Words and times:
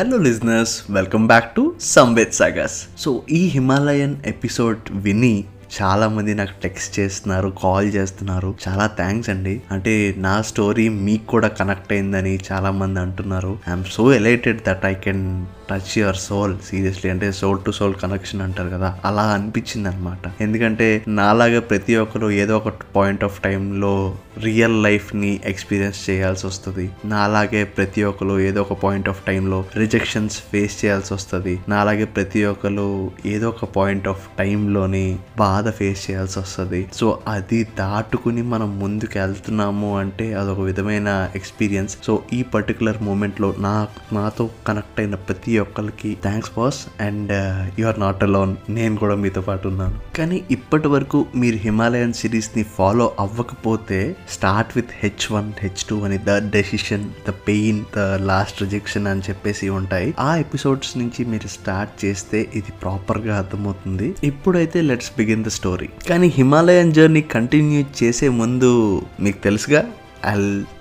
Hello 0.00 0.16
listeners 0.16 0.82
welcome 0.90 1.26
back 1.26 1.56
to 1.56 1.74
Samved 1.80 2.32
sagas 2.32 2.88
so 2.98 3.22
ఈ 3.30 3.46
Himalayan 3.46 4.16
episode 4.26 4.78
విని 4.90 5.44
చాలా 5.82 6.08
మంది 6.08 6.34
నాకు 6.34 6.62
టెక్స్ట్ 6.62 7.00
చేస్తున్నారు 7.00 7.52
కాల్ 7.62 7.94
చేస్తున్నారు. 7.94 8.54
చాలా 8.68 8.86
థ్యాంక్స్ 8.86 9.30
అండి. 9.30 9.62
అంటే 9.70 10.14
నా 10.18 10.42
స్టోరీ 10.42 10.88
మీకు 10.88 11.26
కూడా 11.26 11.48
కనెక్ట్ 11.48 11.92
అయిందని 11.92 12.40
చాలా 12.52 12.70
మంది 12.70 13.00
అంటున్నారు. 13.00 13.58
I'm 13.68 13.84
so 13.92 14.14
elated 14.14 14.60
that 14.62 14.84
I 14.84 14.94
can 14.94 15.46
touch 15.70 15.98
your 15.98 16.16
soul 16.16 16.58
seriously 16.58 17.10
అంటే 17.10 17.32
సోల్ 17.32 17.64
టు 17.66 17.70
సోల్ 17.70 17.94
కనెక్షన్ 17.94 18.40
అంటారు 18.40 18.68
కదా 18.68 18.98
అలా 19.04 19.22
అనిపించింది 19.22 19.88
అనమాట 19.88 20.42
ఎందుకంటే 20.42 21.04
నాలాగా 21.08 21.60
ప్రతి 21.60 21.96
ఒక్కరు 21.96 22.30
ఏదో 22.30 22.56
ఒక 22.56 22.68
పాయింట్ 22.68 23.24
ఆఫ్ 23.24 23.40
టైంలో 23.40 24.16
రియల్ 24.38 24.82
లైఫ్ని 24.82 25.40
ఎక్స్పీరియన్స్ 25.44 26.10
చేయాల్సి 26.10 26.46
వస్తుంది. 26.46 26.90
నాలాగే 27.04 27.64
ప్రతి 27.64 28.02
ఒక్కరు 28.02 28.40
ఏదో 28.40 28.60
ఒక 28.60 28.72
పాయింట్ 28.72 29.08
ఆఫ్ 29.08 29.22
టైంలో 29.22 29.64
రిజెక్షన్స్ 29.76 30.36
ఫేస్ 30.40 30.84
చేయాల్సి 30.84 31.14
వస్తుంది. 31.14 31.60
నాలాగే 31.68 32.04
ప్రతి 32.04 32.44
ఒక్కరు 32.44 33.10
ఏదో 33.26 33.48
ఒక 33.48 33.64
పాయింట్ 33.64 34.08
ఆఫ్ 34.08 34.28
టైంలోని 34.38 35.18
బాధ 35.38 35.70
ఫేస్ 35.70 36.10
చేయాల్సి 36.10 36.38
వస్తుంది. 36.38 36.88
సో 36.94 37.20
అది 37.28 37.64
దాటుకుని 37.64 38.42
మనం 38.42 38.78
ముందుకు 38.78 39.18
వెళ్తున్నాము 39.18 39.98
అంటే 39.98 40.34
అదొక 40.34 40.60
విధమైన 40.60 41.30
ఎక్స్పీరియన్స్ 41.36 41.98
సో 42.04 42.22
ఈ 42.32 42.42
పర్టికులర్ 42.42 43.02
మూమెంట్లో 43.02 43.54
నా 43.58 43.88
నాతో 44.12 44.50
కనెక్ట్ 44.66 45.00
అయిన 45.00 45.14
ప్రతి 45.14 45.58
ఒక్కరికి 45.60 46.10
thanks 46.22 46.52
boss 46.56 46.80
and 47.00 47.32
you 47.80 47.86
are 47.86 48.00
not 48.00 48.22
alone 48.22 48.56
నేను 48.70 48.96
కూడా 48.96 49.14
మీతో 49.14 49.40
పాటు 49.40 49.68
ఉన్నాను. 49.68 50.00
కానీ 50.18 50.44
ఇప్పటి 50.50 50.88
వరకు 50.88 51.26
మీరు 51.36 51.56
హిమాలయన్ 51.56 52.12
సిరీస్ని 52.12 52.64
ఫాలో 52.78 53.12
అవ్వకపోతే 53.18 54.16
start 54.30 54.72
with 54.76 54.92
H 55.02 55.32
one 55.32 55.52
H 55.58 55.84
two 55.90 56.00
అని 56.00 56.18
the 56.18 56.36
decision 56.50 57.04
the 57.28 57.30
pain 57.48 57.80
the 57.96 57.98
last 57.98 58.62
rejection 58.62 59.06
అని 59.06 59.20
చెప్పేసి 59.20 59.68
ఉంటాయి. 59.68 60.14
ఆ 60.20 60.36
ఎపిసోడ్స్ 60.36 60.98
నుంచి 60.98 61.24
మీరు 61.24 61.48
స్టార్ట్ 61.48 62.04
చేస్తే 62.04 62.40
ఇది 62.54 62.72
ప్రాపర్గా 62.82 63.38
అర్థమవుతుంది. 63.38 64.14
ఇప్పుడైతే 64.24 64.80
లెట్స్ 64.80 65.12
బిగిన్ 65.18 65.44
ద 65.44 65.48
స్టోరీ 65.48 65.88
కానీ 66.10 66.26
హిమాలయన్ 66.26 66.92
జర్నీ 66.92 67.20
కంటిన్యూ 67.20 67.84
చేసే 68.02 68.28
ముందు 68.28 69.02
మీకు 69.20 69.38
తెలుసుగా? 69.44 69.84
ఐ 70.26 70.32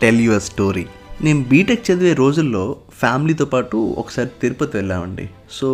టెల్ 0.02 0.22
యువర్ 0.22 0.42
స్టోరీ 0.42 0.86
నేను 1.26 1.40
బీటెక్ 1.50 1.82
చదివే 1.88 2.12
రోజుల్లో 2.14 2.62
ఫ్యామిలీతో 3.00 3.46
పాటు 3.46 3.78
ఒకసారి 4.02 4.30
తిరుపతి 4.42 4.74
వెళ్ళామండి. 4.78 5.26
సో 5.52 5.70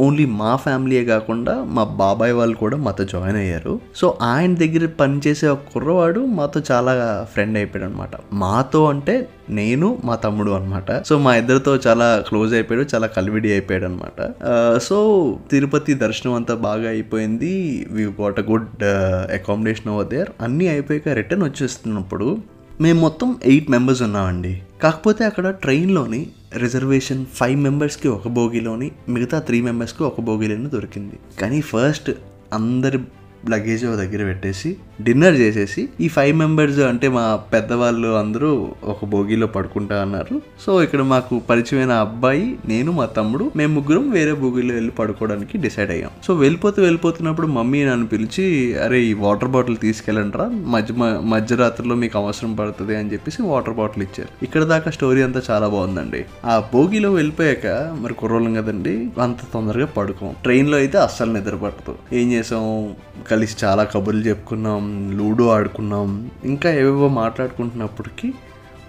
ఓన్లీ 0.00 0.24
మా 0.40 0.52
ఫ్యామిలీయే 0.56 1.02
కాకుండా 1.04 1.54
మా 1.76 1.84
బాబాయ్ 2.00 2.32
వాళ్ళు 2.38 2.56
కూడా 2.56 2.76
మాతో 2.76 3.04
జాయిన్ 3.04 3.38
అయ్యారు. 3.42 3.74
సో 3.96 4.06
ఆయన 4.30 4.52
దగ్గర 4.62 4.86
పనిచేసే 5.00 5.46
ఒక 5.48 5.64
కుర్రవాడు 5.72 6.20
మాతో 6.38 6.60
చాలా 6.70 6.92
ఫ్రెండ్ 7.32 7.58
అయిపోయాడు 7.58 7.86
అనమాట 7.90 8.10
మాతో 8.42 8.80
అంటే 8.92 9.14
నేను 9.50 9.88
మా 10.04 10.14
తమ్ముడు 10.24 10.50
అనమాట. 10.50 10.90
సో 11.08 11.14
మా 11.18 11.32
ఇద్దరితో 11.36 11.72
చాలా 11.86 12.08
క్లోజ్ 12.28 12.52
అయిపోయాడు 12.54 12.86
చాలా 12.94 13.06
కలివిడి 13.16 13.50
అయిపోయాడు 13.52 13.84
అనమాట 13.84 14.78
సో 14.88 14.98
తిరుపతి 15.50 15.94
దర్శనం 16.04 16.34
అంతా 16.34 16.54
బాగా 16.68 16.88
అయిపోయింది. 16.88 17.52
We 17.90 18.06
what 18.20 18.40
a 18.40 18.46
good 18.50 18.84
accommodation 19.38 19.90
over 19.94 20.08
there 20.14 20.30
అన్నీ 20.46 20.68
అయిపోయాక 20.68 21.08
రిటర్న్ 21.20 21.44
వచ్చేస్తున్నప్పుడు 21.48 22.28
మేము 22.80 23.00
మొత్తం 23.00 23.38
ఎయిట్ 23.44 23.70
మెంబర్స్ 23.70 24.02
ఉన్నామండి. 24.02 24.62
కాకపోతే 24.82 25.24
అక్కడ 25.24 25.50
ట్రైన్లోని 25.50 26.26
రిజర్వేషన్ 26.56 27.26
ఫైవ్ 27.26 27.60
మెంబర్స్కి 27.60 28.08
ఒక 28.08 28.28
బోగిలోని 28.28 28.90
మిగతా 29.08 29.38
త్రీ 29.38 29.60
మెంబర్స్కి 29.60 30.02
ఒక 30.02 30.20
బోగిలోని 30.20 30.70
దొరికింది. 30.70 31.18
కానీ 31.40 31.60
ఫస్ట్ 31.60 32.10
అందరి 32.52 32.98
లగేజ్ 33.48 33.84
దగ్గర 33.84 34.24
పెట్టేసి 34.24 34.76
డిన్నర్ 35.02 35.34
చేసేసి 35.34 35.88
ఈ 36.00 36.08
ఫైవ్ 36.08 36.38
మెంబర్స్ 36.38 36.78
అంటే 36.78 37.08
మా 37.08 37.40
పెద్దవాళ్ళు 37.52 38.08
అందరూ 38.08 38.68
ఒక 38.84 39.04
భోగిలో 39.04 39.46
పడుకుంటా 39.46 40.02
అన్నారు. 40.02 40.42
సో 40.66 40.82
ఇక్కడ 40.82 41.02
మాకు 41.02 41.42
పరిచయమైన 41.50 41.90
అబ్బాయి 41.90 42.56
నేను 42.68 42.92
మా 42.92 43.06
తమ్ముడు 43.06 43.50
మేము 43.56 43.74
ముగ్గురం 43.74 44.10
వేరే 44.10 44.32
బోగిలో 44.32 44.74
వెళ్ళి 44.74 44.90
పడుకోవడానికి 44.90 45.58
డిసైడ్ 45.58 45.90
అయ్యాం. 45.90 46.10
సో 46.26 46.34
వెళ్ళిపోతూ 46.34 46.82
వెళ్ళిపోతున్నప్పుడు 46.82 47.46
మమ్మీ 47.46 47.84
నన్ను 47.84 48.06
పిలిచి 48.06 48.78
అరే 48.78 49.00
ఈ 49.00 49.12
వాటర్ 49.12 49.48
బాటిల్ 49.48 49.76
తీసుకెళ్ళండిరా 49.76 50.46
మధ్య 50.46 50.94
మధ్యరాత్రిలో 51.24 51.94
మీకు 51.94 52.18
అవసరం 52.18 52.54
పడుతుంది 52.54 52.96
అని 52.96 53.12
చెప్పేసి 53.12 53.42
వాటర్ 53.42 53.74
బాటిల్ 53.74 54.02
ఇచ్చారు. 54.02 54.44
ఇక్కడ 54.44 54.62
దాకా 54.64 54.90
స్టోరీ 54.90 55.22
అంతా 55.22 55.42
చాలా 55.50 55.68
బాగుందండి. 55.68 56.24
ఆ 56.44 56.62
భోగిలో 56.74 57.12
వెళ్ళిపోయాక 57.12 57.96
మరి 58.00 58.14
కుర్రోళ్ళం 58.14 58.54
కదండి 58.54 59.10
అంత 59.20 59.36
తొందరగా 59.54 59.86
పడుకోం. 59.86 60.34
ట్రైన్లో 60.42 60.76
అయితే 60.76 60.98
అస్సలు 60.98 61.32
నిద్ర 61.32 61.54
పట్టదు. 61.54 62.14
ఏం 62.14 62.32
చేసాం? 62.32 62.94
కలిసి 63.30 63.66
చాలా 63.66 63.84
కబుర్లు 63.84 64.20
చెప్పుకున్నాం 64.20 65.12
లూడో 65.18 65.48
ఆడుకున్నాం 65.48 66.30
ఇంకా 66.44 66.70
ఏవేవో 66.70 67.08
మాట్లాడుకుంటున్నప్పటికీ 67.08 68.32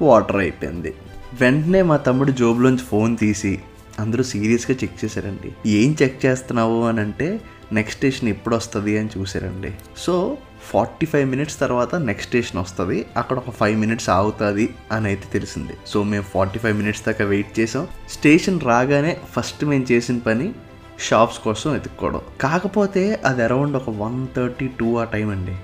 వాటర్ 0.01 0.35
అయిపోయింది. 0.35 0.93
వెంటనే 1.41 1.81
మా 1.81 1.97
తమ్ముడు 1.97 2.31
జోబులోంచి 2.31 2.77
ఫోన్ 2.77 3.17
తీసి 3.17 3.61
అందరూ 3.99 4.23
సీరియస్గా 4.23 4.77
చెక్ 4.83 5.05
చేశారండి. 5.05 5.69
ఏం 5.69 5.97
చెక్ 6.03 6.25
చేస్తున్నావు? 6.25 6.83
అని 6.83 6.99
అంటే 6.99 7.41
నెక్స్ట్ 7.73 7.97
స్టేషన్ 7.97 8.29
ఎప్పుడు 8.29 8.55
వస్తుంది 8.55 8.97
అని 8.97 9.09
చూసారండి 9.17 9.71
సో 9.97 10.37
ఫార్టీ 10.71 11.05
ఫైవ్ 11.05 11.29
మినిట్స్ 11.29 11.59
తర్వాత 11.59 11.95
నెక్స్ట్ 11.95 12.27
స్టేషన్ 12.27 12.61
వస్తుంది 12.61 13.05
అక్కడ 13.17 13.37
ఒక 13.37 13.49
ఫైవ్ 13.49 13.79
మినిట్స్ 13.79 14.09
ఆగుతుంది 14.09 14.69
అని 14.91 15.05
అయితే 15.05 15.23
తెలిసింది. 15.33 15.73
సో 15.87 16.03
మేము 16.03 16.23
ఫార్టీ 16.23 16.59
ఫైవ్ 16.59 16.77
మినిట్స్ 16.77 17.05
దాకా 17.05 17.25
వెయిట్ 17.25 17.59
చేసాం. 17.59 17.87
స్టేషన్ 18.09 18.61
రాగానే 18.61 19.17
ఫస్ట్ 19.31 19.65
మేము 19.65 19.85
చేసిన 19.91 20.17
పని 20.17 20.53
షాప్స్ 21.01 21.39
కోసం 21.39 21.71
వెతుక్కోవడం. 21.71 22.21
కాకపోతే 22.41 23.21
అది 23.25 23.43
అరౌండ్ 23.43 23.75
ఒక 23.75 23.89
వన్ 23.89 24.27
థర్టీ 24.35 24.67
టూ 24.67 24.97
ఆ 24.97 25.03
టైం 25.03 25.29
అండి. 25.29 25.55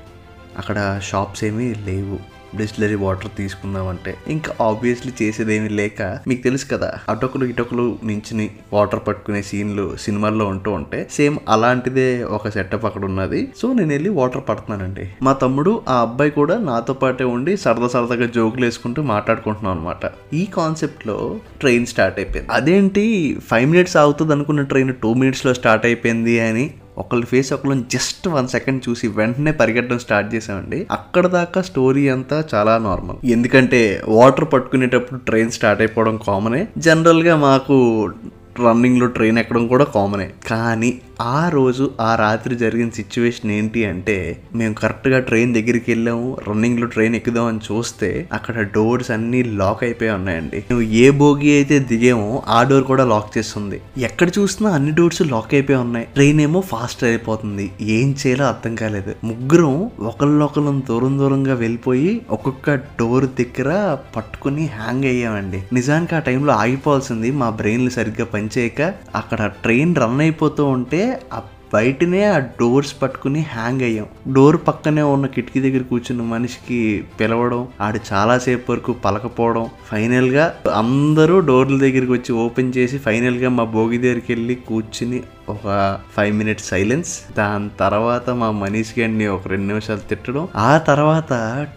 అక్కడ 0.57 0.99
షాప్స్ 1.03 1.43
ఏమీ 1.43 1.73
లేవు. 1.73 2.36
డిస్టిలరీ 2.55 2.95
వాటర్ 2.95 3.31
తీసుకుందామంటే. 3.37 4.15
ఇంకా 4.27 4.53
ఆబ్వియస్లీ 4.61 5.13
చేసేదేమీ 5.21 5.69
లేక 5.69 6.19
మీకు 6.27 6.43
తెలుసు 6.43 6.65
కదా 6.71 6.93
అటొకలు 7.09 7.45
ఇటొకలు 7.45 7.99
నించుని 8.03 8.49
వాటర్ 8.73 8.99
పట్టుకునే 9.07 9.41
సీన్లు 9.41 9.97
సినిమాల్లో 9.97 10.45
ఉంటూ 10.45 10.71
ఉంటే 10.71 11.07
సేమ్ 11.11 11.37
అలాంటిదే 11.49 12.23
ఒక 12.23 12.49
సెటప్ 12.49 12.85
అక్కడ 12.85 13.05
ఉన్నది. 13.05 13.53
సో 13.57 13.73
నేను 13.73 13.89
వెళ్ళి 13.89 14.09
వాటర్ 14.09 14.43
పడుతున్నానండి. 14.49 15.09
మా 15.21 15.33
తమ్ముడు 15.33 15.81
ఆ 15.89 16.01
అబ్బాయి 16.01 16.31
కూడా 16.31 16.57
నాతో 16.57 16.93
పాటే 16.93 17.23
ఉండి 17.23 17.57
సరదా 17.57 17.87
సరదాగా 17.87 18.25
జోకులు 18.25 18.65
వేసుకుంటూ 18.65 19.01
మాట్లాడుకుంటున్నాం 19.01 19.77
అనమాట 19.77 20.11
ఈ 20.33 20.45
కాన్సెప్ట్లో 20.45 21.39
ట్రైన్ 21.59 21.85
స్టార్ట్ 21.85 22.19
అయిపోయింది. 22.19 22.51
అదేంటి 22.51 23.37
ఫైవ్ 23.47 23.71
మినిట్స్ 23.71 23.97
అవుతుంది 23.97 24.33
అనుకున్న 24.33 24.61
ట్రైన్ 24.61 24.93
టూ 24.93 25.13
మినిట్స్లో 25.13 25.53
స్టార్ట్ 25.53 25.85
అయిపోయింది 25.85 26.39
అని 26.39 26.71
ఒకళ్ళ 26.97 27.25
ఫేస్ 27.25 27.49
ఒకళ్ళని 27.53 27.85
జస్ట్ 27.89 28.27
వన్ 28.27 28.47
సెకండ్ 28.47 28.81
చూసి 28.87 29.07
వెంటనే 29.15 29.51
పరిగెట్టడం 29.51 29.99
స్టార్ట్ 29.99 30.29
చేసామండి 30.35 30.79
అక్కడ 30.91 31.27
దాకా 31.33 31.61
స్టోరీ 31.61 32.03
అంతా 32.09 32.39
చాలా 32.53 32.75
నార్మల్ 32.83 33.19
ఎందుకంటే 33.31 33.81
వాటర్ 34.09 34.47
పట్టుకునేటప్పుడు 34.53 35.19
ట్రైన్ 35.25 35.51
స్టార్ట్ 35.51 35.81
అయిపోవడం 35.81 36.17
కామనే 36.27 36.61
జనరల్గా 36.79 37.35
మాకు 37.43 37.77
రన్నింగ్లో 38.65 39.07
ట్రైన్ 39.07 39.37
ఎక్కడం 39.37 39.67
కూడా 39.67 39.83
కామనే. 39.83 40.29
కానీ 40.47 40.99
ఆ 41.21 41.49
రోజు 41.49 41.91
ఆ 42.01 42.15
రాత్రి 42.15 42.55
జరిగిన 42.55 42.89
సిచ్యువేషన్ 42.89 43.51
ఏంటి 43.51 43.85
అంటే 43.85 44.43
మేము 44.55 44.73
కరెక్ట్గా 44.73 45.19
ట్రైన్ 45.19 45.53
దగ్గరికి 45.53 45.91
వెళ్ళాము 45.91 46.37
రన్నింగ్లో 46.49 46.87
ట్రైన్ 46.87 47.15
ఎక్కుదాం 47.15 47.45
అని 47.45 47.59
చూస్తే 47.71 48.29
అక్కడ 48.33 48.61
డోర్స్ 48.61 49.11
అన్నీ 49.11 49.43
లాక్ 49.43 49.83
అయిపోయి 49.83 50.09
ఉన్నాయండి. 50.09 50.57
మేము 50.57 50.81
ఏ 50.81 51.09
బోగి 51.09 51.53
అయితే 51.53 51.79
దిగామో 51.79 52.43
ఆ 52.47 52.63
డోర్ 52.63 52.83
కూడా 52.83 53.05
లాక్ 53.05 53.37
చేస్తుంది. 53.37 53.81
ఎక్కడ 53.97 54.29
చూసినా 54.39 54.69
అన్ని 54.69 54.91
డోర్స్ 54.91 55.21
లాక్ 55.21 55.53
అయిపోయి 55.53 55.77
ఉన్నాయి. 55.77 56.07
ట్రైన్ 56.13 56.41
ఏమో 56.41 56.61
ఫాస్ట్ 56.61 57.03
అయిపోతుంది. 57.03 57.71
ఏం 57.81 58.15
చేయాలో 58.27 58.45
అర్థం 58.45 58.75
కాలేదు. 58.75 59.15
ముగ్గురం 59.23 59.91
ఒకళ్ళొకళ్ళం 59.99 60.83
దూరం 60.89 61.19
దూరంగా 61.19 61.53
వెళ్ళిపోయి 61.53 62.21
ఒక్కొక్క 62.29 62.75
డోర్ 62.75 63.25
దగ్గర 63.25 63.97
పట్టుకుని 64.15 64.65
హ్యాంగ్ 64.65 65.05
అయ్యామండి. 65.05 65.63
నిజానికి 65.73 66.15
ఆ 66.15 66.19
టైంలో 66.19 66.53
ఆగిపోవాల్సింది 66.53 67.31
మా 67.31 67.49
బ్రెయిన్లు 67.49 67.89
సరిగ్గా 67.89 68.25
పని 68.25 68.46
పనిచేయక 68.47 68.93
అక్కడ 69.15 69.45
ట్రైన్ 69.45 69.95
రన్ 69.95 70.19
అయిపోతూ 70.21 70.65
ఉంటే 70.65 71.21
ఆ 71.33 71.41
బయటనే 71.73 72.23
ఆ 72.25 72.37
డోర్స్ 72.39 73.01
పట్టుకుని 73.01 73.39
హ్యాంగ్ 73.39 73.81
అయ్యాం. 73.81 74.05
డోర్ 74.33 74.57
పక్కనే 74.67 75.01
ఉన్న 75.01 75.25
కిటికీ 75.25 75.59
దగ్గర 75.61 75.81
కూర్చున్న 75.81 76.21
మనిషికి 76.21 77.03
పిలవడం 77.19 77.67
ఆడు 77.81 77.99
చాలాసేపు 78.13 78.71
వరకు 78.71 78.91
పలకపోవడం 78.93 79.65
ఫైనల్గా 79.91 80.55
అందరూ 80.75 81.39
డోర్ల 81.39 81.77
దగ్గరికి 81.77 82.11
వచ్చి 82.11 82.35
ఓపెన్ 82.35 82.73
చేసి 82.77 82.97
ఫైనల్గా 82.97 83.49
మా 83.49 83.63
భోగి 83.63 83.97
దగ్గరికి 83.97 84.33
వెళ్ళి 84.33 84.55
కూర్చుని 84.55 85.23
ఒక 85.49 85.99
ఫైవ్ 86.17 86.37
మినిట్స్ 86.37 86.69
సైలెన్స్. 86.69 87.35
దాని 87.37 87.69
తర్వాత 87.79 88.29
మా 88.29 88.51
మనీష్ 88.51 88.99
గండి 88.99 89.27
ఒక 89.27 89.47
రెండు 89.47 89.67
నిమిషాలు 89.67 89.99
తిట్టడం. 89.99 90.47
ఆ 90.55 90.77
తర్వాత 90.77 91.33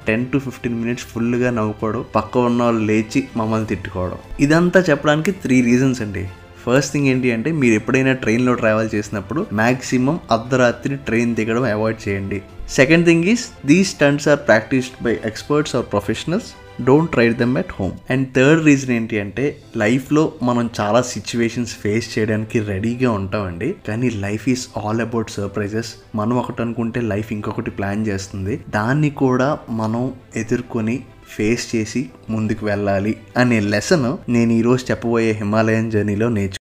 టెన్ 0.06 0.26
టు 0.26 0.38
ఫిఫ్టీన్ 0.38 0.80
మినిట్స్ 0.80 1.04
ఫుల్గా 1.04 1.50
నవ్వుకోవడం 1.50 2.04
పక్క 2.14 2.38
ఉన్న 2.38 2.62
వాళ్ళు 2.62 2.84
లేచి 2.84 3.28
మమ్మల్ని 3.36 3.66
తిట్టుకోవడం. 3.66 4.18
ఇదంతా 4.40 4.80
చెప్పడానికి 4.80 5.30
త్రీ 5.30 5.60
రీజన్స్ 5.60 6.02
అండి. 6.02 6.28
ఫస్ట్ 6.64 6.92
థింగ్ 6.94 7.10
ఏంటి 7.12 7.28
అంటే 7.36 7.50
మీరు 7.60 7.74
ఎప్పుడైనా 7.80 8.14
ట్రైన్లో 8.24 8.54
ట్రావెల్ 8.62 8.94
చేసినప్పుడు 8.94 9.42
మ్యాక్సిమం 9.62 10.16
అర్ధరాత్రి 10.36 10.96
ట్రైన్ 11.08 11.36
దిగడం 11.40 11.66
అవాయిడ్ 11.74 12.08
చేయండి. 12.08 12.40
Second 12.78 13.06
thing 13.06 13.28
is 13.34 13.44
these 13.66 13.92
stunts 13.96 14.28
are 14.32 14.42
practised 14.48 14.98
by 15.04 15.14
experts 15.30 15.76
or 15.76 15.86
professionals 15.92 16.50
don't 16.88 17.10
try 17.14 17.24
them 17.40 17.56
at 17.58 17.72
home 17.78 17.94
and 18.12 18.26
third 18.36 18.62
reason 18.66 18.92
ఏంటి 18.96 19.16
అంటే 19.20 19.44
లైఫ్లో 19.82 20.22
మనం 20.48 20.66
చాలా 20.80 21.00
సిచ్యువేషన్స్ 21.12 21.74
ఫేస్ 21.82 22.06
చేయడానికి 22.14 22.58
రెడీగా 22.70 23.10
ఉంటామండి. 23.20 23.68
కానీ 23.88 24.10
life 24.24 24.48
is 24.48 24.64
all 24.82 25.00
about 25.00 25.30
surprises 25.30 25.90
మనం 26.14 26.34
ఒకటి 26.42 26.62
అనుకుంటే 26.62 27.00
లైఫ్ 27.12 27.32
ఇంకొకటి 27.32 27.70
ప్లాన్ 27.70 28.06
చేస్తుంది. 28.06 28.56
దాన్ని 28.68 29.10
కూడా 29.24 29.58
మనం 29.80 30.04
ఎదుర్కొని 30.36 30.96
ఫేస్ 31.30 31.76
చేసి 31.76 32.10
ముందుకు 32.30 32.66
వెళ్ళాలి 32.66 33.20
అనే 33.36 33.60
లెసన్ 33.60 34.30
నేను 34.30 34.52
ఈరోజు 34.52 34.84
చెప్పబోయే 34.90 35.32
హిమాలయన్ 35.32 35.90
జర్నీలో 35.90 36.28
నేర్చు 36.28 36.60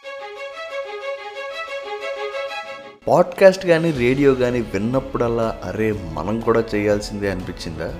పాడ్కాస్ట్ 3.07 3.67
కానీ 3.67 3.91
రేడియో 3.91 4.35
కానీ 4.35 4.61
విన్నప్పుడల్లా 4.61 5.59
అరే 5.63 5.91
మనం 6.13 6.39
కూడా 6.39 6.63
చేయాల్సిందే 6.75 7.31
అనిపించిందా? 7.31 7.95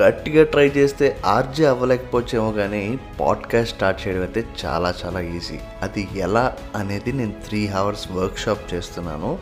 గట్టిగా 0.00 0.44
ట్రై 0.44 0.68
చేస్తే 0.68 1.16
ఆర్జే 1.26 1.66
అవ్వలేకపోవచ్చేమో 1.66 2.52
కానీ 2.52 2.98
పాడ్కాస్ట్ 3.20 3.74
స్టార్ట్ 3.74 4.08
చేయడం 4.08 4.20
అయితే 4.20 4.44
చాలా 4.64 4.94
చాలా 5.04 5.20
ఈజీ. 5.20 5.58
అది 5.82 6.08
ఎలా 6.16 6.56
అనేది 6.76 7.12
నేను 7.12 7.32
త్రీ 7.48 7.68
అవర్స్ 7.68 8.12
వర్క్షాప్ 8.12 8.74
చేస్తున్నాను. 8.74 9.38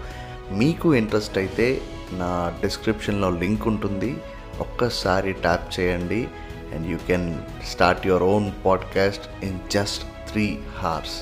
మీకు 0.52 0.94
ఇంట్రెస్ట్ 0.94 1.38
అయితే 1.38 1.81
నా 2.12 2.52
డిస్క్రిప్షన్లో 2.62 3.31
లింక్ 3.31 3.69
ఉంటుంది. 3.69 4.17
ఒక్కసారి 4.61 5.32
ట్యాప్ 5.32 5.81
చేయండి. 5.81 6.29
And 6.76 6.90
you 6.90 6.96
can 7.06 7.34
start 7.70 8.06
your 8.06 8.23
own 8.23 8.50
podcast 8.67 9.44
in 9.44 9.58
just 9.73 10.31
three 10.32 10.58
hours 10.78 11.17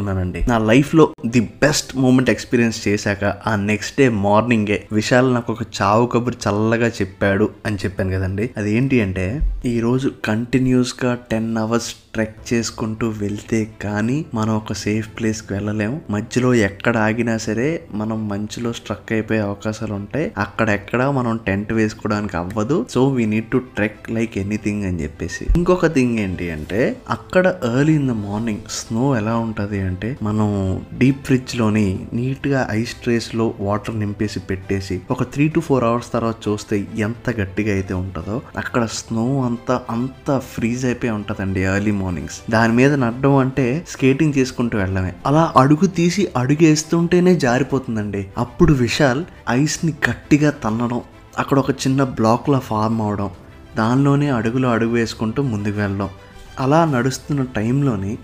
నా 0.00 0.32
నా 0.48 0.58
లైఫ్లో 0.58 1.14
ది 1.26 1.40
బెస్ట్ 1.40 1.96
మూమెంట్ 1.96 2.30
ఎక్స్పీరియన్స్ 2.30 2.88
చేశాక 2.88 3.24
ఆ 3.46 3.56
నెక్స్ట్ 3.56 3.98
డే 3.98 4.08
మార్నింగే 4.08 4.86
విశాల్ 4.92 5.34
నాకు 5.34 5.52
ఒక 5.52 5.62
చావు 5.82 6.06
కబురు 6.06 6.34
చల్లగా 6.34 6.88
చెప్పాడు 6.88 7.50
అని 7.66 7.76
చెప్పాను 7.76 8.10
కదండి. 8.10 8.50
అదేంటి 8.56 9.00
అంటే 9.00 9.40
ఈరోజు 9.64 10.12
కంటిన్యూస్గా 10.24 11.18
టెన్ 11.30 11.56
అవర్స్ 11.56 11.94
ట్రెక్ 12.14 12.38
చేసుకుంటూ 12.52 13.06
వెళ్తే 13.22 13.60
కానీ 13.82 14.18
మనం 14.34 14.52
ఒక 14.56 14.72
సేఫ్ 14.84 15.08
ప్లేస్కి 15.18 15.52
వెళ్ళలేము. 15.52 15.96
మధ్యలో 16.10 16.50
ఎక్కడ 16.68 16.96
ఆగినా 17.06 17.36
సరే 17.46 17.68
మనం 18.00 18.18
మంచులో 18.28 18.72
స్ట్రక్ 18.72 19.12
అయిపోయే 19.12 19.40
అవకాశాలు 19.40 19.94
ఉంటాయి. 19.94 20.26
అక్కడెక్కడ 20.38 21.02
మనం 21.18 21.34
టెంట్ 21.46 21.72
వేసుకోవడానికి 21.72 22.36
అవ్వదు. 22.36 22.86
So 22.90 23.00
we 23.08 23.26
need 23.26 23.50
to 23.52 23.58
trek 23.76 24.10
like 24.10 24.38
anything 24.38 24.84
అని 24.84 25.02
చెప్పేసి. 25.02 25.44
ఇంకొక 25.56 25.86
థింగ్ 25.86 26.18
ఏంటి 26.18 26.46
అంటే 26.50 26.80
అక్కడ 27.10 27.46
early 27.70 27.94
in 27.94 28.08
the 28.08 28.16
morning 28.26 28.64
snow 28.70 29.16
ఎలా 29.16 29.36
ఉంటుంది 29.36 29.80
అంటే 29.80 30.10
మనం 30.22 30.48
డీప్ 30.98 31.22
ఫ్రిడ్జ్లోని 31.26 31.86
నీట్గా 32.12 32.60
ఐస్ 32.70 32.94
ట్రేస్లో 32.94 33.54
వాటర్ 33.60 33.98
నింపేసి 34.00 34.40
పెట్టేసి 34.50 34.96
ఒక 35.10 35.22
త్రీ 35.32 35.44
టు 35.48 35.60
ఫోర్ 35.60 35.84
అవర్స్ 35.84 36.12
తర్వాత 36.12 36.36
చూస్తే 36.48 36.76
ఎంత 36.98 37.30
గట్టిగా 37.40 37.72
అయితే 37.72 37.94
ఉంటుందో 37.94 38.36
అక్కడ 38.58 38.84
స్నో 38.98 39.26
అంతా 39.44 39.76
అంత 39.90 40.38
ఫ్రీజ్ 40.54 40.84
అయిపోయి 40.84 41.12
ఉంటుందండి 41.12 41.60
ఎర్లీ 41.70 41.92
మార్నింగ్స్ 42.04 42.38
దాని 42.50 42.72
మీద 42.72 42.92
నడడం 42.94 43.34
అంటే 43.36 43.66
స్కేటింగ్ 43.88 44.38
చేసుకుంటూ 44.38 44.78
వెళ్ళడమే. 44.78 45.12
అలా 45.26 45.44
అడుగు 45.56 45.86
తీసి 45.86 46.28
అడుగు 46.36 46.64
వేస్తుంటేనే 46.64 47.34
జారిపోతుందండి. 47.38 48.22
అప్పుడు 48.38 48.72
విశాల్ 48.72 49.24
ఐస్ని 49.50 49.94
గట్టిగా 50.10 50.50
తన్నడం 50.50 51.00
అక్కడ 51.38 51.58
ఒక 51.58 51.70
చిన్న 51.70 52.04
బ్లాక్ 52.18 52.48
లా 52.48 52.58
ఫార్మ్ 52.58 53.00
అవడం 53.02 53.30
దానిలోనే 53.76 54.28
అడుగులో 54.30 54.68
అడుగు 54.70 54.94
వేసుకుంటూ 54.94 55.42
ముందుకు 55.42 55.78
వెళ్ళడం. 55.78 56.08
అలా 56.60 56.84
నడుస్తున్న 56.84 57.42
టైంలోని 57.56 58.18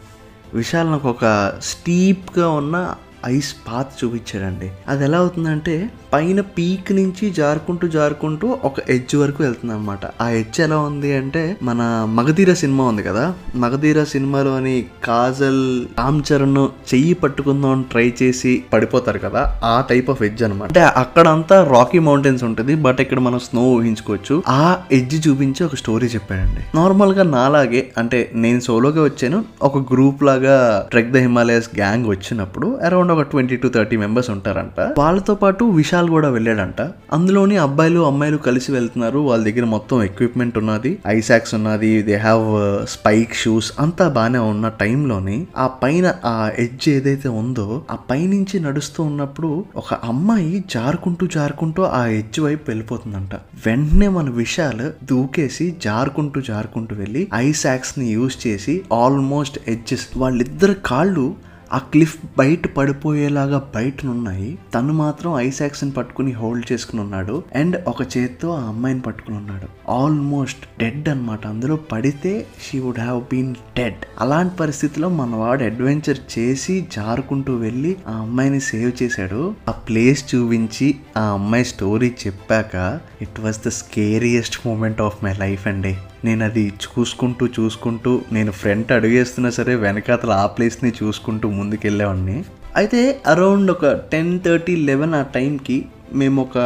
విశాల్ 0.54 0.88
నాకు 0.90 1.08
ఒక 1.08 1.52
స్టీప్గా 1.62 2.48
ఉన్న 2.50 2.94
ఐస్ 3.26 3.54
పాత్ 3.68 4.04
చూపించాడండి. 4.04 4.70
అది 4.88 5.04
ఎలా 5.04 5.18
అవుతుందంటే 5.18 5.74
పైన 6.12 6.40
పీక్ 6.54 6.92
నుంచి 6.92 7.30
జారుకుంటూ 7.30 7.88
జారుకుంటూ 7.88 8.46
ఒక 8.64 8.90
ఎడ్జ్ 8.90 9.16
వరకు 9.16 9.42
వెళ్తుంది 9.42 9.74
అనమాట 9.74 10.04
ఆ 10.22 10.28
ఎడ్జ్ 10.30 10.60
ఎలా 10.60 10.78
ఉంది 10.80 11.16
అంటే 11.16 11.42
మన 11.62 11.80
మగధీర 12.08 12.52
సినిమా 12.54 12.84
ఉంది 12.84 13.02
కదా? 13.02 13.24
మగధీర 13.56 14.04
సినిమాలోని 14.04 14.74
కాజల్ 15.04 15.60
రామ్ 15.98 16.22
చరణ్ 16.28 16.56
చెయ్యి 16.90 17.14
పట్టుకుందాం 17.14 17.82
ట్రై 17.90 18.14
చేసి 18.22 18.64
పడిపోతారు 18.72 19.18
కదా? 19.18 19.42
ఆ 19.64 19.80
టైప్ 19.90 20.10
ఆఫ్ 20.10 20.22
ఎడ్జ్ 20.22 20.42
అనమాట 20.42 20.68
అంటే 20.68 20.82
అక్కడంతా 20.96 21.64
రాకీ 21.70 21.98
మౌంటైన్స్ 21.98 22.44
ఉంటుంది 22.44 22.74
బట్ 22.86 23.00
ఇక్కడ 23.00 23.18
మనం 23.18 23.38
స్నో 23.38 23.60
ఊహించుకోవచ్చు. 23.70 24.34
ఆ 24.56 24.64
ఎడ్జ్ 24.92 25.28
చూపించి 25.28 25.64
ఒక 25.64 25.74
స్టోరీ 25.74 26.06
చెప్పాడండి 26.06 26.64
నార్మల్గా 26.74 27.22
నాలాగే 27.30 27.92
అంటే 27.98 28.30
నేను 28.34 28.60
సోలోగా 28.60 29.02
వచ్చాను 29.02 29.40
ఒక 29.62 29.78
గ్రూప్ 29.92 30.22
లాగా 30.22 30.56
ట్రెక్ 30.90 31.12
ద 31.12 31.16
హిమాలయస్ 31.18 31.70
గ్యాంగ్ 31.76 32.08
వచ్చినప్పుడు 32.08 32.78
అరౌండ్ 32.84 33.12
ఒక 33.12 33.22
ట్వంటీ 33.30 33.56
టు 33.56 33.68
థర్టీ 33.68 33.96
మెంబర్స్ 33.96 34.30
ఉంటారంట. 34.30 34.78
వాళ్ళతో 34.98 35.34
పాటు 35.36 35.64
విశాల్ 35.80 35.99
కూడా 36.08 36.30
వెళ్ళాడంట. 36.30 36.80
అందులోని 37.12 37.56
అబ్బాయిలు 37.56 38.00
అమ్మాయిలు 38.00 38.36
కలిసి 38.36 38.72
వెళ్తున్నారు. 38.72 39.18
వాళ్ళ 39.18 39.44
దగ్గర 39.44 39.64
మొత్తం 39.64 40.02
ఎక్విప్మెంట్ 40.02 40.58
ఉన్నది. 40.58 40.98
ఐసాక్స్ 41.06 41.54
ఉన్నది. 41.54 42.02
దే 42.02 42.16
హ్యావ్ 42.16 42.86
స్పైక్ 42.86 43.34
షూస్ 43.34 43.72
అంతా 43.80 44.08
బాగానే 44.08 44.38
ఉన్న 44.38 44.68
టైంలోని 44.68 45.46
ఆ 45.58 45.66
పైన 45.66 46.14
ఆ 46.24 46.50
ఎడ్జ్ 46.58 46.88
ఏదైతే 46.88 47.28
ఉందో 47.28 47.82
ఆ 47.90 47.94
పైనుంచి 47.94 48.60
నడుస్తూ 48.60 49.02
ఉన్నప్పుడు 49.02 49.64
ఒక 49.76 49.94
అమ్మాయి 49.94 50.64
జారుకుంటూ 50.70 51.26
జారుకుంటూ 51.26 51.82
ఆ 51.82 52.06
ఎడ్జ్ 52.06 52.40
వైపు 52.40 52.70
వెళ్ళిపోతుందంట. 52.70 53.34
వెంటనే 53.66 54.08
మన 54.08 54.30
విశాల్ 54.30 55.06
దూకేసి 55.06 55.74
జారుకుంటూ 55.84 56.40
జారుకుంటూ 56.40 56.96
వెళ్ళి 56.96 57.28
ఐసాక్స్ని 57.34 58.12
యూజ్ 58.12 58.46
చేసి 58.46 58.82
ఆల్మోస్ట్ 58.92 59.58
ఎడ్జెస్ 59.68 60.06
వాళ్ళిద్దరు 60.16 60.74
కాళ్ళు 60.86 61.49
ఆ 61.72 61.78
క్లిఫ్ 61.78 62.18
బయట 62.38 62.74
పడిపోయేలాగా 62.74 63.70
బయటనున్నాయి. 63.74 64.58
తను 64.74 64.92
మాత్రం 64.92 65.38
ఐసాక్స్ని 65.38 65.90
పట్టుకుని 65.90 66.32
హోల్డ్ 66.32 66.72
చేసుకుని 66.72 67.02
ఉన్నాడు. 67.02 67.42
అండ్ 67.54 67.84
ఒక 67.88 68.02
చేత్తో 68.02 68.50
ఆ 68.50 68.68
అమ్మాయిని 68.68 69.00
పట్టుకుని 69.00 69.36
ఉన్నాడు. 69.36 69.92
ఆల్మోస్ట్ 69.92 70.80
డెడ్ 70.80 71.08
అనమాట 71.08 71.46
అందులో 71.46 71.76
పడితే 71.76 72.46
she 72.66 72.78
would 72.78 73.00
have 73.00 73.22
been 73.22 73.54
dead. 73.76 73.96
అలాంటి 74.20 74.56
పరిస్థితిలో 74.56 75.08
మన 75.08 75.36
వాడు 75.36 75.64
అడ్వెంచర్ 75.64 76.38
చేసి 76.38 76.86
జారుకుంటూ 76.92 77.54
వెళ్ళి 77.54 77.96
ఆ 78.08 78.12
అమ్మాయిని 78.12 78.60
సేవ్ 78.60 79.02
చేశాడు. 79.02 79.54
ఆ 79.68 79.70
ప్లేస్ 79.70 80.34
చూపించి 80.34 80.94
ఆ 81.16 81.22
అమ్మాయి 81.22 81.64
స్టోరీ 81.64 82.14
చెప్పాక 82.26 83.00
it 83.22 83.40
was 83.40 83.64
the 83.66 83.68
scariest 83.68 84.66
moment 84.66 85.00
of 85.00 85.24
my 85.24 85.32
life 85.32 85.66
అండి 85.68 85.96
నేను 86.24 86.44
అది 86.44 86.72
చూసుకుంటూ 86.84 87.46
చూసుకుంటూ 87.46 88.22
నేను 88.32 88.52
ఫ్రంట్ 88.52 88.92
అడుగేస్తున్నా 88.92 89.50
సరే 89.50 89.74
వెనకాతల 89.74 90.30
ఆ 90.30 90.46
ప్లేస్ని 90.46 90.92
చూసుకుంటూ 91.02 91.48
ముందుకెళ్ళేవాడిని. 91.48 92.44
అయితే 92.76 93.20
అరౌండ్ 93.26 93.70
ఒక 93.70 93.86
టెన్ 93.86 94.40
థర్టీ 94.40 94.76
లెవెన్ 94.76 95.14
ఆ 95.14 95.22
టైంకి 95.22 95.86
మేము 96.14 96.42
ఒక 96.42 96.58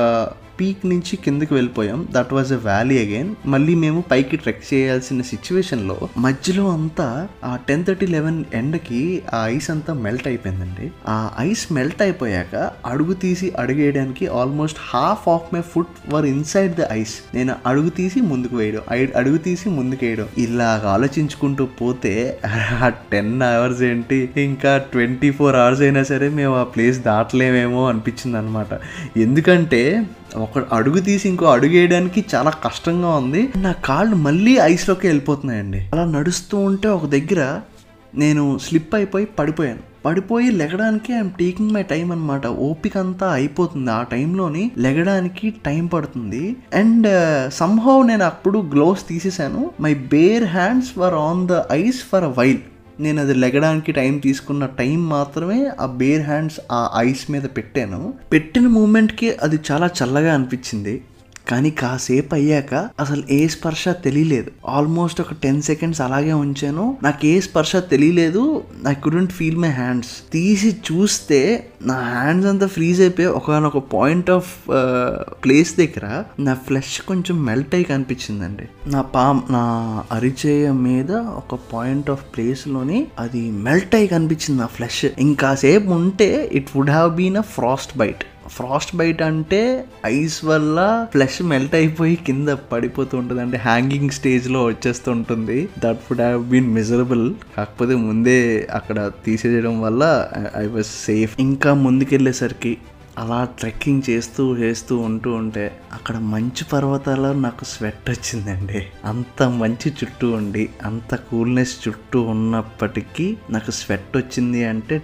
పీక్ 0.60 0.86
నుంచి 0.86 1.16
కిందకి 1.16 1.54
వెళ్ళిపోయాం. 1.54 2.08
That 2.10 2.32
was 2.32 2.52
a 2.52 2.56
valley 2.56 2.98
again 2.98 3.34
మళ్ళీ 3.46 3.74
మేము 3.74 4.04
పైకి 4.10 4.36
ట్రెక్ 4.36 4.74
చేయాల్సిన 4.74 5.22
సిచ్యువేషన్లో 5.22 6.08
మధ్యలో 6.18 6.72
అంతా 6.72 7.28
ఆ 7.44 7.58
టెన్ 7.68 7.84
థర్టీ 7.84 8.06
లెవెన్ 8.06 8.44
ఎండకి 8.54 9.22
ఆ 9.34 9.46
ఐస్ 9.46 9.70
అంతా 9.70 9.94
మెల్ట్ 9.94 10.26
అయిపోయిందండి. 10.26 10.90
ఆ 11.08 11.30
ఐస్ 11.38 11.72
మెల్ట్ 11.72 12.02
అయిపోయాక 12.02 12.70
అడుగు 12.86 13.12
తీసి 13.12 13.52
అడుగేయడానికి 13.58 14.26
almost 14.26 14.78
half 14.94 15.28
of 15.28 15.54
my 15.54 15.60
foot 15.60 15.88
were 16.08 16.26
inside 16.26 16.74
the 16.74 16.80
ice 16.92 17.36
నేను 17.36 17.54
అడుగు 17.66 17.88
తీసి 17.88 18.20
ముందుకు 18.20 18.56
వేయడం 18.56 18.80
ఐ- 18.92 19.06
అడుగు 19.16 19.36
తీసి 19.36 19.68
ముందుకు 19.68 20.04
వేయడం. 20.04 20.26
ఇలాగ 20.38 20.88
ఆలోచించుకుంటూ 20.88 21.66
పోతే 21.66 22.38
ఆ 22.82 22.92
టెన్ 23.12 23.42
అవర్స్ 23.42 23.82
ఏంటి? 23.82 24.28
ఇంకా 24.36 24.78
ట్వంటీ 24.78 25.30
ఫోర్ 25.30 25.56
అవర్స్ 25.56 25.80
అయినా 25.80 26.02
సరే 26.02 26.28
మేము 26.28 26.56
ఆ 26.56 26.62
ప్లేస్ 26.62 26.98
దాటలేమేమో 26.98 27.88
అనిపించింది 27.88 28.38
అనమాట 28.38 28.66
ఎందుకంటే 29.16 30.06
ఒక 30.44 30.64
అడుగు 30.74 31.00
తీసి 31.08 31.26
ఇంకో 31.28 31.46
అడుగు 31.56 31.76
వేయడానికి 31.78 32.20
చాలా 32.34 32.52
కష్టంగా 32.64 33.10
ఉంది. 33.22 33.42
నా 33.66 33.72
కాళ్ళు 33.88 34.16
మళ్ళీ 34.26 34.54
ఐస్లోకి 34.72 35.06
వెళ్ళిపోతున్నాయండి. 35.06 35.80
అలా 35.92 36.04
నడుస్తూ 36.18 36.58
ఉంటే 36.68 36.88
ఒక 36.88 37.06
దగ్గర 37.16 37.42
నేను 38.22 38.44
స్లిప్ 38.64 38.94
అయిపోయి 38.94 39.26
పడిపోయాను. 39.38 39.82
పడిపోయి 40.06 40.48
లెగడానికి 40.60 41.10
ఐఎమ్ 41.12 41.30
టేకింగ్ 41.38 41.70
మై 41.70 41.82
టైం 41.92 42.06
అనమాట 42.12 42.46
ఓపిక 42.66 42.94
అంతా 42.98 43.26
అయిపోతుంది. 43.38 43.90
ఆ 43.90 44.00
టైంలోని 44.12 44.64
లెగడానికి 44.78 45.46
టైం 45.66 45.84
పడుతుంది. 45.94 46.44
అండ్ 46.74 47.06
uh, 47.14 47.40
సంహౌ 47.60 47.96
నేను 48.10 48.24
అప్పుడు 48.24 48.58
గ్లోవ్స్ 48.74 49.08
తీసేసాను. 49.08 49.62
My 49.80 49.94
bare 50.14 50.46
hands 50.56 50.92
were 50.98 51.16
on 51.26 51.42
the 51.52 51.62
ice 51.80 52.02
for 52.10 52.24
a 52.24 52.32
while 52.38 52.62
నేను 53.00 53.22
అది 53.22 53.34
లెగడానికి 53.34 53.92
టైం 53.92 54.18
తీసుకున్న 54.18 54.66
టైం 54.66 55.08
మాత్రమే 55.08 55.70
ఆ 55.80 55.86
బేర్ 55.86 56.22
హ్యాండ్స్ 56.22 56.60
ఆ 56.72 56.92
ఐస్ 56.96 57.30
మీద 57.30 57.42
పెట్టాను. 57.42 58.14
పెట్టిన 58.32 58.66
మూమెంట్కి 58.68 59.30
అది 59.30 59.60
చాలా 59.72 59.90
చల్లగా 60.02 60.34
అనిపించింది. 60.34 61.02
కానీ 61.48 61.70
కాసేపు 61.70 62.34
అయ్యాక 62.34 62.74
అసలు 63.00 63.22
ఏ 63.30 63.46
స్పర్శ 63.48 63.88
తెలియలేదు. 63.88 64.50
ఆల్మోస్ట్ 64.68 65.20
ఒక 65.20 65.32
టెన్ 65.42 65.62
సెకండ్స్ 65.62 66.00
అలాగే 66.00 66.32
ఉంచాను. 66.32 66.98
నాకు 67.02 67.26
ఏ 67.26 67.40
స్పర్శ 67.40 67.76
తెలియలేదు. 67.76 68.62
I 68.88 68.94
couldn't 68.94 69.32
feel 69.32 69.56
my 69.56 69.68
hands 69.68 70.08
తీసి 70.32 70.70
చూస్తే 70.70 71.40
నా 71.82 71.94
హ్యాండ్స్ 71.94 72.48
అంతా 72.48 72.66
ఫ్రీజ్ 72.66 73.00
అయిపోయి 73.00 73.28
ఒకనొక 73.28 73.78
పాయింట్ 73.78 74.30
ఆఫ్ 74.30 74.50
ప్లేస్ 75.44 75.78
దగ్గర 75.78 76.24
నా 76.38 76.54
ఫ్లెష్ 76.54 77.00
కొంచెం 77.00 77.44
మెల్ట్ 77.44 77.74
అయ్యి 77.74 77.84
కనిపించిందండి. 77.84 78.90
నా 78.90 79.02
పామ్ 79.02 79.40
నా 79.50 79.64
అరిచేయ 80.12 80.70
మీద 80.72 81.12
ఒక 81.12 81.58
పాయింట్ 81.72 82.10
ఆఫ్ 82.10 82.24
ప్లేస్లోని 82.36 83.06
అది 83.18 83.50
మెల్ట్ 83.50 83.94
అయ్యి 83.94 84.08
కనిపించింది 84.08 84.60
నా 84.60 84.66
ఫ్లెష్ 84.66 85.04
ఇంకాసేపు 85.18 85.90
ఉంటే 85.90 86.50
it 86.52 86.76
would 86.76 86.90
have 86.90 87.14
been 87.14 87.36
a 87.36 87.40
frostbite 87.98 88.24
frostbite 88.96 89.22
అంటే 89.22 89.60
ఐస్ 90.06 90.44
వల్ల 90.44 90.78
ఫ్లెష్ 91.12 91.42
మెల్ట్ 91.42 91.74
అయిపోయి 91.74 92.16
కింద 92.16 92.48
పడిపోతూ 92.48 93.18
ఉంటుంది 93.18 93.40
అంటే 93.40 93.58
హ్యాంగింగ్ 93.58 94.10
స్టేజ్లో 94.10 94.64
వచ్చేస్తూ 94.64 95.12
ఉంటుంది 95.12 95.68
that 95.78 96.00
would 96.10 96.20
have 96.20 96.42
been 96.44 96.74
miserable 96.74 97.24
కాకపోతే 97.56 97.94
ముందే 97.94 98.38
అక్కడ 98.72 99.10
తీసేయడం 99.24 99.80
వల్ల 99.80 100.02
ఐ 100.56 100.66
వాజ్ 100.66 100.86
సేఫ్ 100.86 101.34
ఇంకా 101.40 101.74
ముందుకెళ్ళేసరికి 101.74 102.74
అలా 103.18 103.48
ట్రెక్కింగ్ 103.58 104.02
చేస్తూ 104.10 104.56
చేస్తూ 104.56 104.96
ఉంటూ 104.96 105.32
ఉంటే 105.32 105.80
అక్కడ 105.92 106.16
మంచు 106.16 106.64
పర్వతాల్లో 106.72 107.32
నాకు 107.32 107.64
స్వెట్ 107.64 108.10
వచ్చిందండి. 108.10 108.86
అంత 109.04 109.42
మంచి 109.42 109.90
చుట్టూ 109.90 110.32
ఉండి 110.32 110.68
అంత 110.84 111.14
కూల్నెస్ 111.14 111.88
చుట్టూ 111.88 112.22
ఉన్నప్పటికీ 112.22 113.36
నాకు 113.50 113.70
స్వెట్ 113.70 114.16
వచ్చింది 114.16 114.64
అంటే 114.64 115.02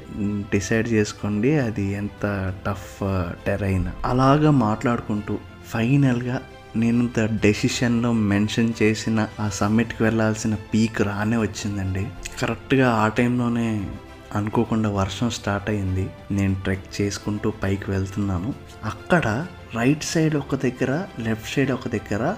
డిసైడ్ 0.55 0.89
చేసుకోండి 0.89 1.59
అది 1.59 1.93
ఎంత 1.93 2.55
టఫ్ 2.67 2.99
టెరైన్. 3.47 3.89
అలాగా 4.05 4.51
మాట్లాడుకుంటూ 4.51 5.39
ఫైనల్గా 5.69 6.41
నేను 6.77 7.11
ద 7.19 7.21
డెసిషన్లో 7.21 8.13
మెన్షన్ 8.13 8.73
చేసిన 8.83 9.29
ఆ 9.41 9.49
సమ్మిట్కి 9.49 10.03
వెళ్ళాల్సిన 10.03 10.55
పీక్ 10.55 11.01
రానే 11.01 11.37
వచ్చిందండి. 11.37 12.07
కరెక్ట్గా 12.43 12.91
ఆ 12.91 13.09
టైంలోనే 13.09 13.87
అనుకోకుండా 14.35 14.91
వర్షం 14.91 15.31
స్టార్ట్ 15.31 15.71
అయింది. 15.71 16.11
నేను 16.31 16.55
ట్రెక్ 16.55 17.01
చేసుకుంటూ 17.01 17.51
పైకి 17.51 17.91
వెళ్తున్నాను. 17.91 18.55
అక్కడ 18.85 19.47
రైట్ 19.75 20.05
సైడ్ 20.05 20.35
ఒక 20.35 20.55
దగ్గర 20.55 21.05
లెఫ్ట్ 21.19 21.55
సైడ్ 21.55 21.71
ఒక 21.71 21.89
దగ్గర 21.89 22.35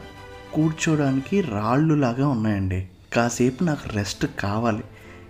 కూర్చోడానికి 0.54 1.40
రాళ్ళు 1.40 1.94
లాగా 1.94 2.28
ఉన్నాయండి. 2.28 2.88
కాసేపు 3.12 3.64
నాకు 3.64 3.96
రెస్ట్ 3.96 4.26
కావాలి. 4.40 4.84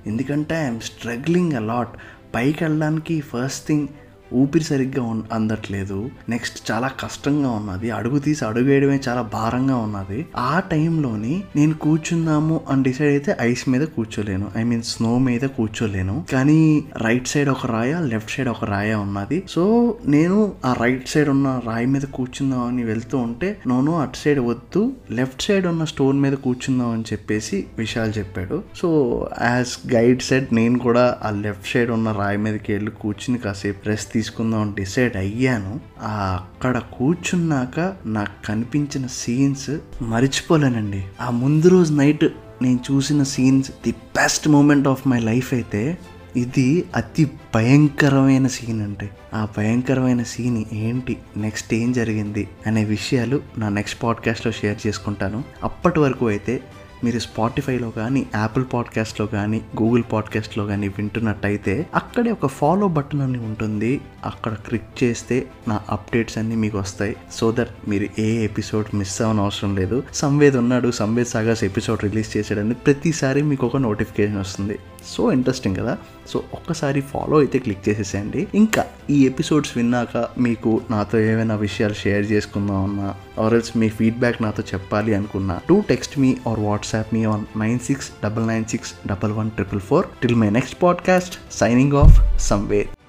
ఎందుకంటే 0.06 0.54
ఐఎమ్ 0.54 0.80
స్ట్రగ్లింగ్ 0.80 1.52
అలాట్ 1.52 1.90
పైకి 2.34 2.64
వెళ్ళడానికి 2.64 3.20
ఫస్ట్ 3.20 3.66
థింగ్ 3.66 3.88
ఊపిరి 4.34 4.64
సరిగ్గా 4.64 5.22
అందట్లేదు. 5.32 6.10
నెక్స్ట్ 6.28 6.70
చాలా 6.70 6.88
కష్టంగా 6.88 7.50
ఉన్నది. 7.50 7.90
అడుగు 7.90 8.18
తీసి 8.18 8.44
అడుగు 8.44 8.64
వేయడమే 8.64 9.00
చాలా 9.08 9.22
భారంగా 9.22 9.76
ఉన్నది. 9.76 10.26
ఆ 10.36 10.62
టైంలోని 10.70 11.42
నేను 11.56 11.74
కూర్చుందాము 11.74 12.60
అని 12.68 12.82
డిసైడ్ 12.82 13.10
అయితే 13.10 13.36
ఐస్ 13.40 13.68
మీద 13.68 13.86
కూర్చోలేను. 13.86 14.50
ఐ 14.56 14.62
మీన్ 14.62 14.82
స్నో 14.82 15.18
మీద 15.18 15.40
కూర్చోలేను. 15.40 16.24
కానీ 16.32 16.84
రైట్ 16.96 17.28
సైడ్ 17.28 17.48
ఒక 17.48 17.66
రాయ 17.66 18.00
లెఫ్ట్ 18.00 18.36
సైడ్ 18.36 18.48
ఒక 18.48 18.64
రాయ 18.64 18.94
ఉన్నది. 18.94 19.42
సో 19.48 19.96
నేను 20.06 20.52
ఆ 20.64 20.72
రైట్ 20.72 21.08
సైడ్ 21.08 21.28
ఉన్న 21.28 21.60
రాయి 21.66 21.86
మీద 21.86 22.02
కూర్చుందాం 22.02 22.66
అని 22.66 22.84
వెళ్తూ 22.84 23.18
ఉంటే 23.18 23.60
నోను 23.66 24.00
అటు 24.00 24.16
సైడ్ 24.16 24.38
వద్దు. 24.38 24.92
లెఫ్ట్ 25.10 25.42
సైడ్ 25.42 25.66
ఉన్న 25.66 25.84
స్టోన్ 25.84 26.20
మీద 26.20 26.32
కూర్చుందాం 26.32 26.90
అని 26.90 27.02
చెప్పేసి 27.02 27.64
విషయాలు 27.78 28.10
చెప్పాడు. 28.10 28.62
సో 28.76 29.28
యాజ్ 29.42 29.94
గైడ్ 29.94 30.22
సెట్ 30.22 30.54
నేను 30.54 30.78
కూడా 30.78 31.18
ఆ 31.22 31.30
లెఫ్ట్ 31.30 31.72
సైడ్ 31.72 31.90
ఉన్న 31.90 32.12
రాయి 32.12 32.38
మీదకి 32.38 32.72
వెళ్ళి 32.72 32.90
కూర్చుని 32.90 33.38
కాసేపు 33.38 33.88
రెస్ట్ 33.88 34.12
తీసుకుందాం 34.22 34.74
డిసైడ్ 34.74 35.16
అయ్యాను. 35.16 35.80
ఆ 36.00 36.40
అక్కడ 36.42 36.78
కూర్చున్నాక 36.78 37.96
నాకు 38.06 38.46
కనిపించిన 38.46 39.06
సీన్స్ 39.06 39.70
మర్చిపోలేనండి. 40.02 41.04
ఆ 41.20 41.30
ముందు 41.30 41.68
రోజు 41.68 41.92
నైట్ 41.92 42.24
నేను 42.62 42.80
చూసిన 42.90 43.22
scenes 43.22 43.70
the 43.70 43.92
best 43.92 44.48
moment 44.48 44.88
of 44.88 45.08
my 45.08 45.18
life 45.18 45.54
అయితే 45.54 45.98
ఇది 46.36 46.84
అతి 46.96 47.30
భయంకరమైన 47.54 48.46
సీన్ 48.46 48.82
అంటే 48.82 49.10
ఆ 49.34 49.48
భయంకరమైన 49.56 50.22
సీన్ 50.22 50.64
ఏంటి 50.72 51.16
నెక్స్ట్ 51.36 51.74
ఏం 51.74 51.92
జరిగింది 51.92 52.48
అనే 52.66 52.84
విషయాలు 52.84 53.40
నా 53.58 53.68
నెక్స్ట్ 53.68 54.02
పాడ్కాస్ట్లో 54.02 54.52
షేర్ 54.52 54.86
చేసుకుంటాను. 54.86 55.44
అప్పటి 55.64 56.00
వరకు 56.00 56.28
అయితే 56.28 56.60
మీరు 57.04 57.18
స్పాటిఫైలో 57.18 57.90
కానీ 57.90 58.26
యాపిల్ 58.34 58.64
పాడ్కాస్ట్లో 58.72 59.26
కానీ 59.26 59.60
గూగుల్ 59.82 60.02
పాడ్కాస్ట్లో 60.12 60.66
కానీ 60.66 60.88
వింటున్నట్టయితే 60.88 61.86
అక్కడే 61.94 62.30
ఒక 62.30 62.46
ఫాలో 62.46 62.88
బటన్ 62.88 63.20
అని 63.20 63.38
ఉంటుంది. 63.38 64.00
అక్కడ 64.24 64.54
క్లిక్ 64.54 65.04
చేస్తే 65.04 65.46
నా 65.68 65.80
అప్డేట్స్ 65.90 66.38
అన్నీ 66.38 66.56
మీకు 66.56 66.78
వస్తాయి. 66.78 67.16
సో 67.32 67.54
దట్ 67.58 67.88
మీరు 67.88 68.08
ఏ 68.18 68.44
ఎపిసోడ్ 68.44 68.96
మిస్ 68.96 69.22
అవ్వని 69.22 69.40
అవసరం 69.40 69.76
లేదు. 69.76 70.02
సంవేద్ 70.14 70.56
ఉన్నాడు. 70.56 70.90
సంవేద్ 70.90 71.28
సాగర్స్ 71.28 71.64
ఎపిసోడ్ 71.64 72.04
రిలీజ్ 72.04 72.36
చేశాడని 72.36 72.74
ప్రతిసారి 72.74 73.42
మీకు 73.42 73.66
ఒక 73.66 73.76
నోటిఫికేషన్ 73.76 74.38
వస్తుంది. 74.38 74.78
సో 75.06 75.32
ఇంట్రెస్టింగ్ 75.32 75.76
కదా? 75.76 75.98
సో 76.28 76.42
ఒక్కసారి 76.52 77.00
ఫాలో 77.00 77.38
అయితే 77.38 77.58
క్లిక్ 77.58 77.88
చేసేసేయండి. 77.88 78.48
ఇంకా 78.54 78.84
ఈ 79.10 79.26
ఎపిసోడ్స్ 79.26 79.76
విన్నాక 79.76 80.26
మీకు 80.38 80.80
నాతో 80.90 81.20
ఏమైనా 81.20 81.54
విషయాలు 81.54 81.94
షేర్ 81.94 82.32
చేసుకుందాం 82.32 82.84
అన్నా 82.84 83.14
ఆర్ 83.44 83.54
ఎల్స్ 83.54 83.76
మీ 83.76 83.88
ఫీడ్బ్యాక్ 83.88 84.42
నాతో 84.42 84.62
చెప్పాలి 84.74 85.14
అనుకున్నా 85.14 85.60
to 85.68 85.82
text 85.88 86.18
me 86.18 86.36
or 86.48 86.60
WhatsApp 86.60 87.14
me 87.14 87.24
on 87.24 87.44
nine 87.58 87.78
six 87.78 88.10
double 88.24 88.48
nine 88.48 88.64
six 88.64 88.94
double 89.06 89.32
one 89.32 89.50
triple 89.50 89.80
four 89.80 90.06
till 90.22 90.34
my 90.34 90.50
next 90.50 90.82
podcast 90.82 91.38
signing 91.52 91.92
off 91.92 92.38
Samved 92.38 93.01